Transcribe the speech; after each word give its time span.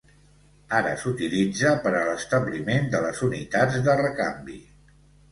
Ara 0.75 0.93
s'utilitza 1.01 1.73
per 1.83 1.91
a 1.97 2.01
l'establiment 2.07 2.87
de 2.95 3.01
les 3.03 3.21
unitats 3.27 3.77
de 3.89 3.95
recanvi. 4.01 4.57